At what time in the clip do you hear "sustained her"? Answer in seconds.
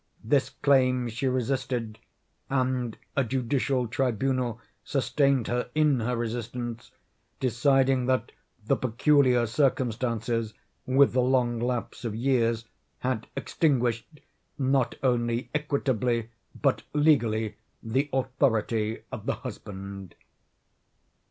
4.83-5.69